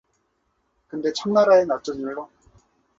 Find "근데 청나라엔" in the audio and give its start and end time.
0.87-1.69